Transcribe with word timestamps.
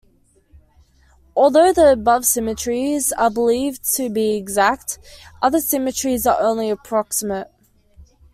Although 1.35 1.73
the 1.73 1.91
above 1.91 2.25
symmetries 2.25 3.11
are 3.11 3.29
believed 3.29 3.83
to 3.97 4.09
be 4.09 4.35
exact, 4.35 4.97
other 5.43 5.61
symmetries 5.61 6.25
are 6.25 6.41
only 6.41 6.71
approximate. 6.71 7.51